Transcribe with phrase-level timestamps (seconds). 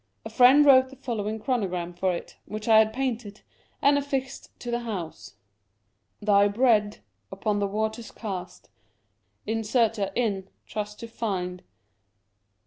[0.25, 3.41] A friend wrote the following chronogram for it, which I had painted,
[3.83, 5.35] and affixed to the house:
[6.19, 8.71] Thy breaD upon the Waters Cast
[9.45, 11.61] In Certain trust to find.